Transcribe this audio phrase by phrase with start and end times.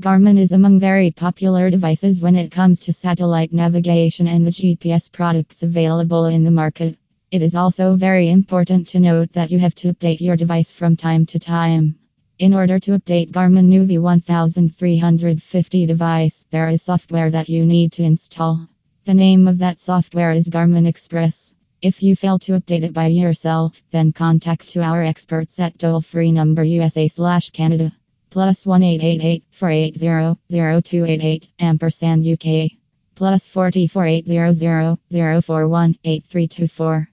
[0.00, 5.12] Garmin is among very popular devices when it comes to satellite navigation and the GPS
[5.12, 6.96] products available in the market.
[7.30, 10.96] It is also very important to note that you have to update your device from
[10.96, 11.96] time to time.
[12.38, 18.02] In order to update Garmin nüvi 1350 device, there is software that you need to
[18.02, 18.66] install.
[19.04, 21.54] The name of that software is Garmin Express.
[21.82, 26.00] If you fail to update it by yourself, then contact to our experts at toll
[26.00, 27.92] free number USA slash Canada
[28.30, 32.70] plus 1888 480 0288 ampersand UK
[33.14, 37.10] plus 44800 041 8324.